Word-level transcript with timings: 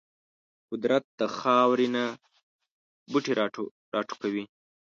قدرت 0.69 1.05
د 1.19 1.21
خاورو 1.37 1.87
نه 1.95 2.03
بوټي 3.11 3.33
راټوکوي. 3.95 4.43